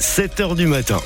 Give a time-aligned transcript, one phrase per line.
[0.00, 1.02] 7h du matin.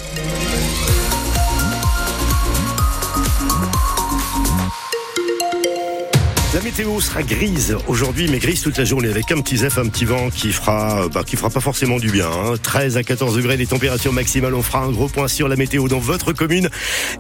[6.53, 9.87] La météo sera grise aujourd'hui, mais grise toute la journée avec un petit zef, un
[9.87, 12.29] petit vent qui fera, bah, qui fera pas forcément du bien.
[12.61, 13.01] 13 hein.
[13.01, 14.55] à 14 degrés, les températures maximales.
[14.55, 16.69] On fera un gros point sur la météo dans votre commune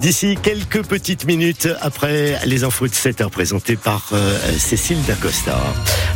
[0.00, 5.56] d'ici quelques petites minutes après les infos de 7 heures présentées par euh, Cécile Dacosta.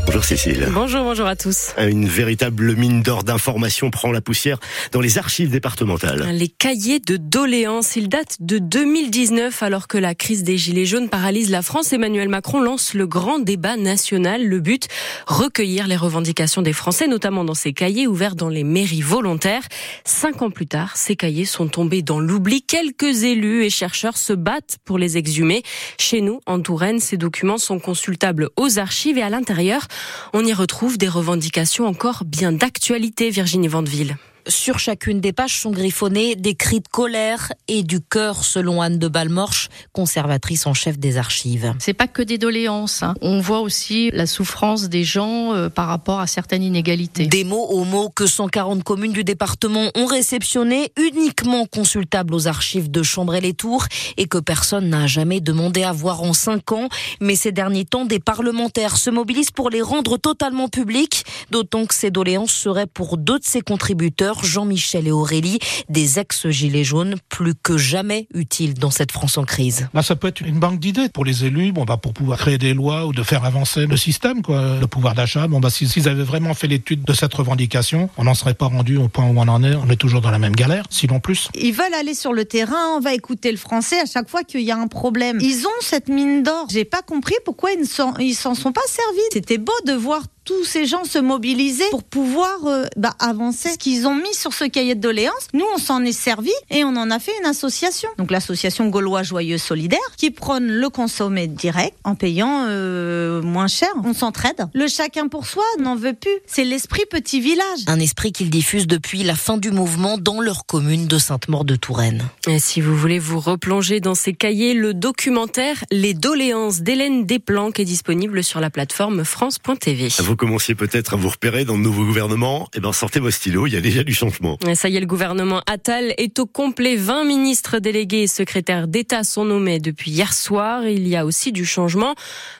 [0.07, 0.69] Bonjour Cécile.
[0.73, 1.73] Bonjour, bonjour à tous.
[1.79, 4.59] Une véritable mine d'or d'informations prend la poussière
[4.91, 6.29] dans les archives départementales.
[6.33, 11.09] Les cahiers de doléances, ils datent de 2019 alors que la crise des Gilets jaunes
[11.09, 11.93] paralyse la France.
[11.93, 14.45] Emmanuel Macron lance le grand débat national.
[14.45, 14.89] Le but,
[15.27, 19.67] recueillir les revendications des Français, notamment dans ces cahiers ouverts dans les mairies volontaires.
[20.05, 22.63] Cinq ans plus tard, ces cahiers sont tombés dans l'oubli.
[22.63, 25.63] Quelques élus et chercheurs se battent pour les exhumer.
[25.99, 29.87] Chez nous, en Touraine, ces documents sont consultables aux archives et à l'intérieur,
[30.33, 34.17] on y retrouve des revendications encore bien d'actualité, Virginie Vandeville.
[34.47, 38.99] Sur chacune des pages sont griffonnés des cris de colère et du cœur, selon Anne
[38.99, 41.75] de Balmorche, conservatrice en chef des archives.
[41.79, 43.03] C'est pas que des doléances.
[43.03, 43.15] Hein.
[43.23, 47.27] On voit aussi la souffrance des gens euh, par rapport à certaines inégalités.
[47.27, 52.91] Des mots aux mots que 140 communes du département ont réceptionnés, uniquement consultables aux archives
[52.91, 53.87] de Chambray-les-Tours
[54.19, 56.89] et que personne n'a jamais demandé à voir en cinq ans.
[57.21, 61.95] Mais ces derniers temps, des parlementaires se mobilisent pour les rendre totalement publics, d'autant que
[61.95, 67.55] ces doléances seraient pour deux de ses contributeurs Jean-Michel et Aurélie, des ex-gilets jaunes, plus
[67.55, 69.89] que jamais utiles dans cette France en crise.
[69.95, 72.59] Bah, ça peut être une banque d'idées pour les élus, bon, bah, pour pouvoir créer
[72.59, 74.79] des lois ou de faire avancer le système, quoi.
[74.81, 75.47] le pouvoir d'achat.
[75.47, 78.97] Bon, bah, s'ils avaient vraiment fait l'étude de cette revendication, on n'en serait pas rendu
[78.97, 79.75] au point où on en est.
[79.75, 81.49] On est toujours dans la même galère, sinon plus.
[81.55, 84.63] Ils veulent aller sur le terrain, on va écouter le français à chaque fois qu'il
[84.63, 85.39] y a un problème.
[85.41, 86.67] Ils ont cette mine d'or.
[86.71, 89.21] J'ai pas compris pourquoi ils s'en sont pas servis.
[89.33, 93.71] C'était beau de voir tous ces gens se mobiliser pour pouvoir euh, bah, avancer.
[93.71, 96.85] Ce qu'ils ont mis sur ce cahier de doléances, nous on s'en est servi et
[96.85, 98.09] on en a fait une association.
[98.19, 103.89] Donc l'association Gaulois Joyeux Solidaire qui prône le consommer direct en payant euh, moins cher.
[104.05, 104.67] On s'entraide.
[104.75, 106.31] Le chacun pour soi n'en veut plus.
[106.47, 107.81] C'est l'esprit petit village.
[107.87, 111.77] Un esprit qu'ils diffusent depuis la fin du mouvement dans leur commune de Sainte-Maure de
[111.77, 112.23] Touraine.
[112.47, 117.81] Et si vous voulez vous replonger dans ces cahiers, le documentaire Les doléances d'Hélène Desplanques
[117.81, 122.05] est disponible sur la plateforme France.tv vous commenciez peut-être à vous repérer dans le nouveau
[122.05, 124.59] gouvernement, eh ben sortez vos stylos, il y a déjà du changement.
[124.75, 126.97] ça y est, le gouvernement Attal est au complet.
[126.97, 130.89] 20 ministres délégués et secrétaires d'État sont nommés depuis hier soir.
[130.89, 132.17] Il y a aussi du changement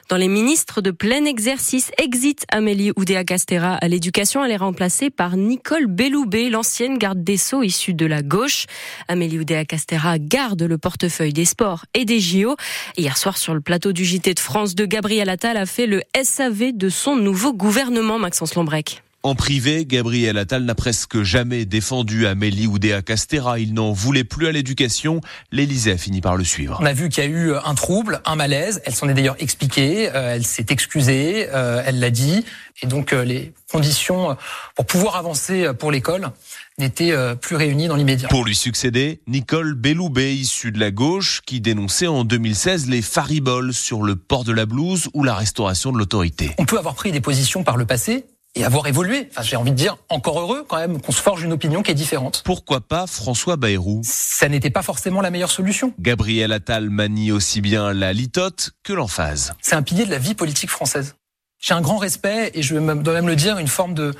[0.07, 1.91] dans les ministres de plein exercice.
[2.01, 4.45] Exit Amélie Oudéa-Castera à l'éducation.
[4.45, 8.67] Elle est remplacée par Nicole Belloubet, l'ancienne garde des Sceaux issue de la gauche.
[9.09, 12.55] Amélie Oudéa-Castera garde le portefeuille des sports et des JO.
[12.95, 16.03] Hier soir, sur le plateau du JT de France de Gabriel Attal a fait le
[16.23, 19.01] SAV de son nouveau gouvernement gouvernement, Maxence Lombrec.
[19.23, 23.57] En privé, Gabriel Attal n'a presque jamais défendu Amélie Oudéa Castera.
[23.57, 25.19] Il n'en voulait plus à l'éducation.
[25.51, 26.77] L'Élysée a fini par le suivre.
[26.79, 28.83] On a vu qu'il y a eu un trouble, un malaise.
[28.85, 30.11] Elle s'en est d'ailleurs expliquée.
[30.13, 31.47] Euh, elle s'est excusée.
[31.51, 32.45] Euh, elle l'a dit.
[32.83, 34.37] Et donc, euh, les conditions
[34.75, 36.29] pour pouvoir avancer pour l'école
[36.77, 38.27] n'étaient plus réunies dans l'immédiat.
[38.27, 43.73] Pour lui succéder, Nicole Belloubet, issue de la gauche, qui dénonçait en 2016 les fariboles
[43.73, 46.51] sur le port de la blouse ou la restauration de l'autorité.
[46.57, 48.25] On peut avoir pris des positions par le passé
[48.55, 49.27] et avoir évolué.
[49.31, 51.91] Enfin, j'ai envie de dire encore heureux quand même qu'on se forge une opinion qui
[51.91, 52.41] est différente.
[52.45, 54.01] Pourquoi pas François Bayrou?
[54.03, 55.93] Ça n'était pas forcément la meilleure solution.
[55.99, 59.53] Gabriel Attal manie aussi bien la litote que l'emphase.
[59.61, 61.15] C'est un pilier de la vie politique française.
[61.59, 64.13] J'ai un grand respect et je dois même le dire, une forme de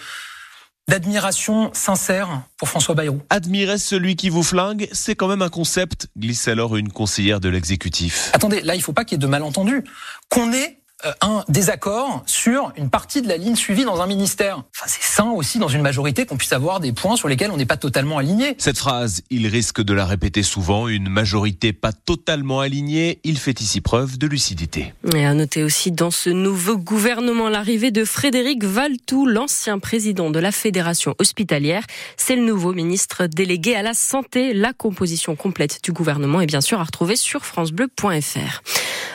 [0.88, 3.22] d'admiration sincère pour François Bayrou.
[3.29, 7.50] Admirer celui qui vous flingue, c'est quand même un concept, glisse alors une conseillère de
[7.50, 8.29] l'exécutif.
[8.34, 9.84] Attendez, là il faut pas qu'il y ait de malentendus.
[10.29, 10.79] Qu'on ait
[11.22, 14.63] un désaccord sur une partie de la ligne suivie dans un ministère.
[14.75, 17.57] Enfin, c'est sain aussi dans une majorité qu'on puisse avoir des points sur lesquels on
[17.57, 18.56] n'est pas totalement aligné.
[18.57, 23.61] Cette phrase, il risque de la répéter souvent, une majorité pas totalement alignée, il fait
[23.61, 24.94] ici preuve de lucidité.
[25.13, 30.39] Et à noter aussi dans ce nouveau gouvernement l'arrivée de Frédéric Valtou, l'ancien président de
[30.39, 31.84] la Fédération hospitalière.
[32.17, 34.53] C'est le nouveau ministre délégué à la santé.
[34.53, 38.61] La composition complète du gouvernement est bien sûr à retrouver sur francebleu.fr.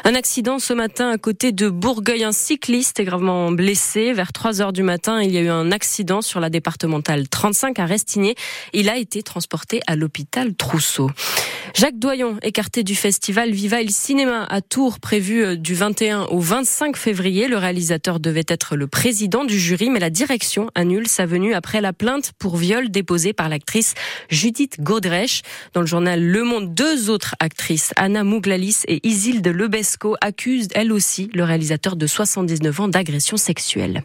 [0.05, 2.25] Un accident ce matin à côté de Bourgueil.
[2.25, 4.13] Un cycliste est gravement blessé.
[4.13, 7.79] Vers 3 heures du matin, il y a eu un accident sur la départementale 35
[7.79, 8.35] à Restigné.
[8.73, 11.11] Il a été transporté à l'hôpital Trousseau.
[11.75, 16.41] Jacques Doyon, écarté du festival Viva il Cinéma à Tours, prévu euh, du 21 au
[16.41, 17.49] 25 février.
[17.49, 21.81] Le réalisateur devait être le président du jury, mais la direction annule sa venue après
[21.81, 23.95] la plainte pour viol déposée par l'actrice
[24.29, 25.43] Judith Godrèche.
[25.73, 30.69] Dans le journal Le Monde, deux autres actrices, Anna Mouglalis et Isilde Leben Romesco accuse
[30.75, 34.05] elle aussi le réalisateur de 79 ans d'agression sexuelle.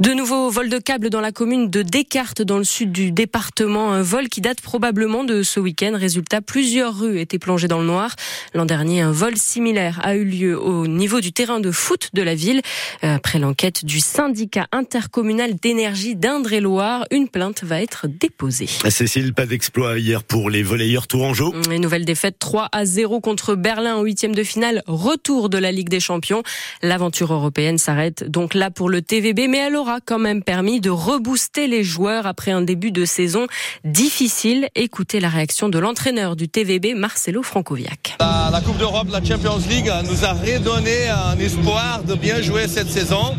[0.00, 3.92] De nouveaux vols de câbles dans la commune de Descartes dans le sud du département.
[3.92, 5.92] Un vol qui date probablement de ce week-end.
[5.94, 8.16] Résultat, plusieurs rues étaient plongées dans le noir.
[8.54, 12.22] L'an dernier, un vol similaire a eu lieu au niveau du terrain de foot de
[12.22, 12.62] la ville.
[13.02, 18.68] Après l'enquête du syndicat intercommunal d'énergie d'Indre-et-Loire, une plainte va être déposée.
[18.88, 21.54] Cécile, pas d'exploit hier pour les volleyeurs tourangeaux.
[21.70, 24.82] Une nouvelle défaite 3 à 0 contre Berlin en huitième de finale.
[24.94, 26.42] Retour de la Ligue des Champions.
[26.82, 30.90] L'aventure européenne s'arrête donc là pour le TVB, mais elle aura quand même permis de
[30.90, 33.46] rebooster les joueurs après un début de saison
[33.84, 34.68] difficile.
[34.74, 38.16] Écoutez la réaction de l'entraîneur du TVB, Marcelo Francoviac.
[38.20, 42.68] La, la Coupe d'Europe, la Champions League nous a redonné un espoir de bien jouer
[42.68, 43.36] cette saison.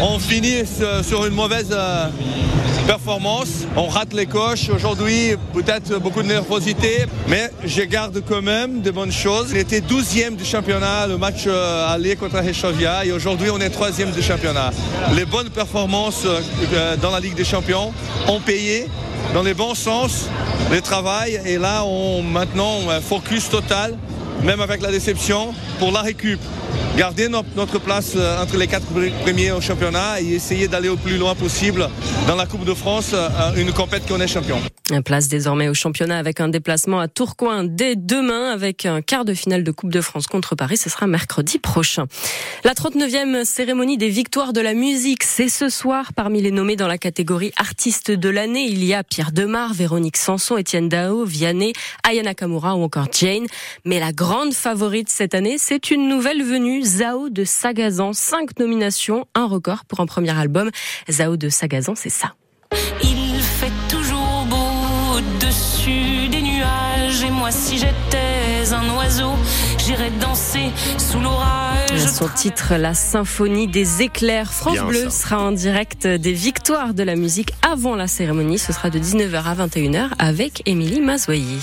[0.00, 0.62] On finit
[1.02, 2.08] sur une mauvaise euh,
[2.88, 3.66] performance.
[3.76, 4.70] On rate les coches.
[4.70, 9.48] Aujourd'hui, peut-être beaucoup de nervosité, mais je garde quand même de bonnes choses.
[9.50, 13.68] Il était 12e du championnat, le match euh, aller contre Hechovia, et aujourd'hui, on est
[13.68, 14.70] 3e du championnat.
[15.14, 17.92] Les bonnes performances euh, dans la Ligue des Champions
[18.26, 18.86] ont payé
[19.34, 20.24] dans les bons sens
[20.70, 23.98] le travail, et là, on maintenant, un focus total,
[24.44, 26.40] même avec la déception, pour la récup
[26.98, 28.86] garder notre place euh, entre les quatre
[29.22, 31.88] premiers au championnat et essayer d'aller au plus loin possible
[32.26, 34.58] dans la Coupe de France, euh, une compétition qu'on est champion.
[35.04, 39.34] Place désormais au championnat avec un déplacement à Tourcoing dès demain avec un quart de
[39.34, 40.78] finale de Coupe de France contre Paris.
[40.78, 42.06] Ce sera mercredi prochain.
[42.64, 46.14] La 39e cérémonie des victoires de la musique, c'est ce soir.
[46.14, 50.16] Parmi les nommés dans la catégorie artiste de l'année, il y a Pierre Demar, Véronique
[50.16, 53.46] Sanson, Étienne Dao, Vianney, Ayana Kamura ou encore Jane.
[53.84, 58.12] Mais la grande favorite cette année, c'est une nouvelle venue, Zao de Sagazan.
[58.14, 60.70] Cinq nominations, un record pour un premier album.
[61.10, 62.34] Zao de Sagazan, c'est ça.
[63.02, 69.32] Il fait toujours beau au-dessus des nuages et moi si j'étais un oiseau,
[69.78, 72.06] j'irais danser sous l'orage.
[72.06, 74.52] Son titre, la symphonie des éclairs.
[74.52, 75.10] France Bien, Bleu ça.
[75.10, 78.58] sera en direct des victoires de la musique avant la cérémonie.
[78.58, 81.58] Ce sera de 19h à 21h avec Émilie Mazoyer.